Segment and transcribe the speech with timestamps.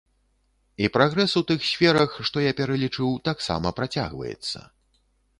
[0.85, 4.63] І прагрэс у тых сферах, што я пералічыў, таксама працягваецца.